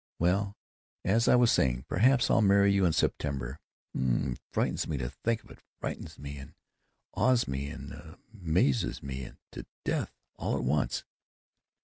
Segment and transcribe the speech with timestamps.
[0.17, 0.57] Well,
[1.05, 3.59] as I was saying, perhaps I'll marry you in September
[3.95, 4.35] (um!
[4.51, 6.55] frightens me to think of it; frightens me and
[7.13, 11.03] awes me and amuses me to death, all at once).